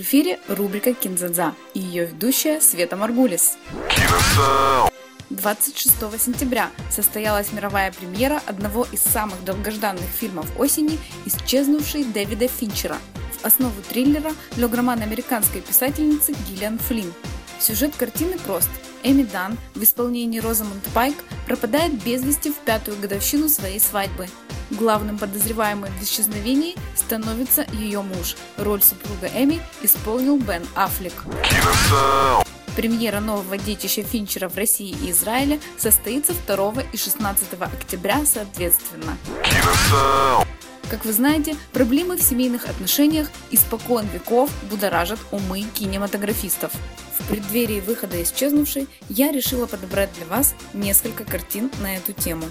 [0.00, 3.58] эфире рубрика «Кинзадза» и ее ведущая Света Маргулис.
[5.28, 12.96] 26 сентября состоялась мировая премьера одного из самых долгожданных фильмов осени «Исчезнувший Дэвида Финчера».
[13.38, 17.12] В основу триллера лег роман американской писательницы Гиллиан Флинн.
[17.60, 18.70] Сюжет картины прост.
[19.02, 24.26] Эми Дан в исполнении Розамунд Пайк пропадает без вести в пятую годовщину своей свадьбы.
[24.72, 28.36] Главным подозреваемым в исчезновении становится ее муж.
[28.56, 31.12] Роль супруга Эми исполнил Бен Аффлек.
[32.74, 39.18] Премьера нового детища Финчера в России и Израиле состоится 2 и 16 октября соответственно.
[40.88, 46.72] Как вы знаете, проблемы в семейных отношениях испокон веков будоражат умы кинематографистов.
[47.18, 52.44] В преддверии выхода «Исчезнувшей» я решила подобрать для вас несколько картин на эту тему.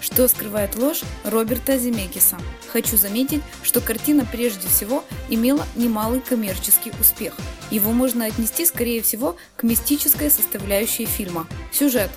[0.00, 2.38] Что скрывает ложь Роберта Земекиса?
[2.68, 7.34] Хочу заметить, что картина прежде всего имела немалый коммерческий успех.
[7.70, 11.46] Его можно отнести, скорее всего, к мистической составляющей фильма.
[11.72, 12.10] Сюжет.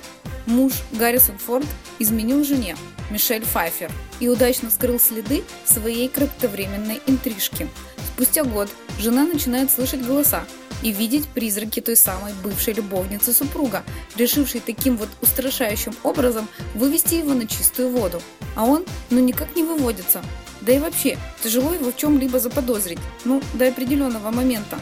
[0.46, 1.66] Муж Гаррисон Форд
[1.98, 2.76] изменил жене,
[3.10, 7.68] Мишель Файфер, и удачно скрыл следы своей кратковременной интрижки.
[8.14, 10.44] Спустя год жена начинает слышать голоса,
[10.82, 13.82] и видеть призраки той самой бывшей любовницы супруга,
[14.16, 18.20] решившей таким вот устрашающим образом вывести его на чистую воду.
[18.54, 20.22] А он, ну никак не выводится.
[20.60, 24.78] Да и вообще, тяжело его в чем-либо заподозрить, ну, до определенного момента.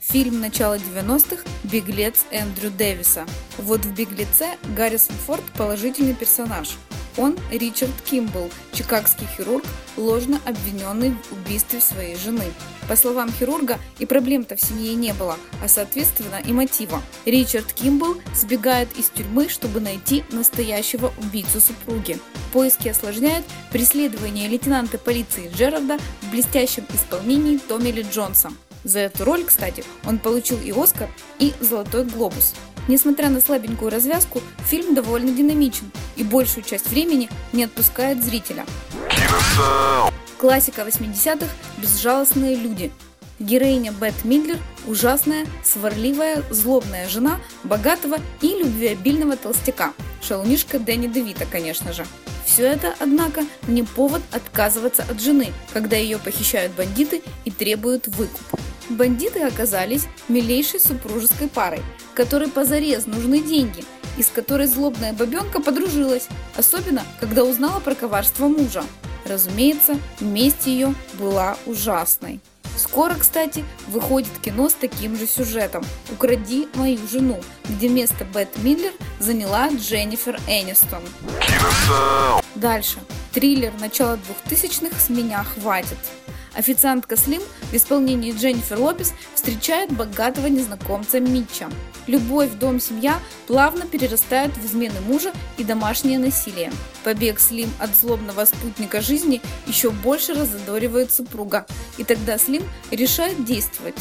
[0.00, 3.26] Фильм начала 90-х «Беглец» Эндрю Дэвиса.
[3.58, 4.46] Вот в «Беглеце»
[4.76, 6.76] Гаррисон Форд положительный персонаж.
[7.16, 9.64] Он Ричард Кимбл, чикагский хирург,
[9.96, 12.44] ложно обвиненный в убийстве своей жены.
[12.88, 17.00] По словам хирурга, и проблем-то в семье не было, а соответственно и мотива.
[17.24, 22.18] Ричард Кимбл сбегает из тюрьмы, чтобы найти настоящего убийцу супруги.
[22.52, 28.50] Поиски осложняет преследование лейтенанта полиции Джерарда в блестящем исполнении Томми Ли Джонса.
[28.82, 31.08] За эту роль, кстати, он получил и Оскар,
[31.38, 32.54] и Золотой глобус.
[32.86, 38.66] Несмотря на слабенькую развязку, фильм довольно динамичен и большую часть времени не отпускает зрителя.
[40.38, 42.92] Классика 80-х «Безжалостные люди».
[43.40, 49.92] Героиня Бет Мидлер– ужасная, сварливая, злобная жена богатого и любвеобильного толстяка.
[50.22, 52.06] Шалунишка Дэнни Девита, конечно же.
[52.44, 58.60] Все это, однако, не повод отказываться от жены, когда ее похищают бандиты и требуют выкуп.
[58.90, 61.82] Бандиты оказались милейшей супружеской парой,
[62.14, 63.84] которой позарез нужны деньги,
[64.18, 68.84] и с которой злобная бабенка подружилась, особенно когда узнала про коварство мужа.
[69.24, 72.40] Разумеется, месть ее была ужасной.
[72.76, 78.92] Скоро, кстати, выходит кино с таким же сюжетом «Укради мою жену», где место Бет Миллер
[79.20, 81.02] заняла Дженнифер Энистон.
[82.56, 82.98] Дальше.
[83.32, 84.18] Триллер начала
[84.48, 85.98] 2000-х «С меня хватит».
[86.54, 91.68] Официантка Слим в исполнении Дженнифер Лопес встречает богатого незнакомца Митча.
[92.06, 96.72] Любовь, дом, семья плавно перерастают в измены мужа и домашнее насилие.
[97.02, 101.66] Побег Слим от злобного спутника жизни еще больше разодоривает супруга,
[101.98, 103.94] и тогда Слим решает действовать.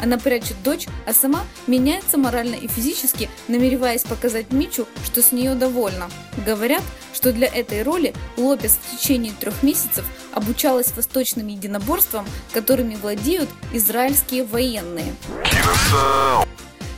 [0.00, 5.54] Она прячет дочь, а сама меняется морально и физически, намереваясь показать Мичу, что с нее
[5.54, 6.08] довольна.
[6.46, 6.82] Говорят,
[7.12, 11.48] что для этой роли Лопес в течение трех месяцев обучалась восточным
[11.98, 15.14] единоборствам, которыми владеют израильские военные.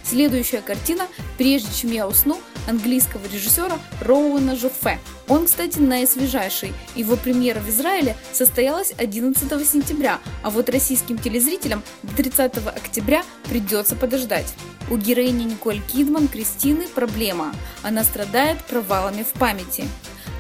[0.05, 1.07] Следующая картина
[1.39, 4.99] «Прежде чем я усну» английского режиссера Роуэна Жоффе.
[5.29, 6.73] Он, кстати, наисвежайший.
[6.97, 13.95] Его премьера в Израиле состоялась 11 сентября, а вот российским телезрителям до 30 октября придется
[13.95, 14.53] подождать.
[14.91, 17.55] У героини Николь Кидман Кристины проблема.
[17.83, 19.85] Она страдает провалами в памяти.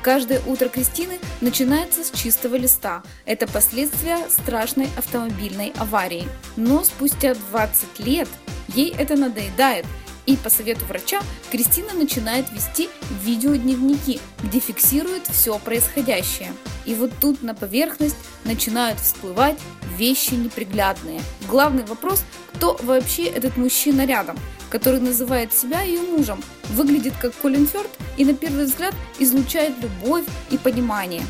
[0.02, 3.02] Каждое утро Кристины начинается с чистого листа.
[3.26, 6.26] Это последствия страшной автомобильной аварии.
[6.56, 8.28] Но спустя 20 лет
[8.74, 9.84] Ей это надоедает,
[10.26, 11.20] и по совету врача
[11.50, 12.88] Кристина начинает вести
[13.24, 16.52] видеодневники, где фиксирует все происходящее.
[16.86, 19.58] И вот тут на поверхность начинают всплывать
[19.96, 21.20] вещи неприглядные.
[21.48, 22.22] Главный вопрос,
[22.54, 24.38] кто вообще этот мужчина рядом,
[24.70, 30.24] который называет себя ее мужем, выглядит как Колин Фёрд и на первый взгляд излучает любовь
[30.50, 31.22] и понимание.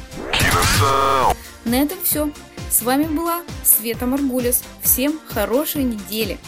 [1.64, 2.30] На этом все.
[2.70, 4.62] С вами была Света Маргулис.
[4.82, 6.38] Всем хорошей недели!